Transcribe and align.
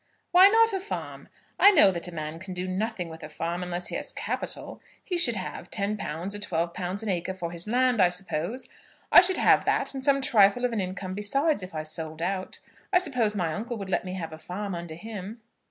"Why 0.31 0.47
not 0.47 0.73
a 0.73 0.79
farm? 0.79 1.29
I 1.59 1.69
know 1.69 1.91
that 1.91 2.07
a 2.07 2.11
man 2.11 2.39
can 2.39 2.55
do 2.55 2.67
nothing 2.67 3.07
with 3.07 3.21
a 3.21 3.29
farm 3.29 3.61
unless 3.61 3.89
he 3.89 3.95
has 3.97 4.11
capital. 4.11 4.81
He 5.03 5.15
should 5.15 5.35
have 5.35 5.69
£10 5.69 5.91
or 5.93 6.67
£12 6.73 7.03
an 7.03 7.09
acre 7.09 7.35
for 7.35 7.51
his 7.51 7.67
land, 7.67 8.01
I 8.01 8.09
suppose. 8.09 8.67
I 9.11 9.21
should 9.21 9.37
have 9.37 9.63
that 9.65 9.93
and 9.93 10.03
some 10.03 10.19
trifle 10.19 10.65
of 10.65 10.71
an 10.73 10.81
income 10.81 11.13
besides 11.13 11.61
if 11.61 11.75
I 11.75 11.83
sold 11.83 12.19
out. 12.23 12.57
I 12.91 12.97
suppose 12.97 13.35
my 13.35 13.53
uncle 13.53 13.77
would 13.77 13.89
let 13.91 14.03
me 14.03 14.13
have 14.15 14.33
a 14.33 14.39
farm 14.39 14.73
under 14.73 14.95
him?" 14.95 15.39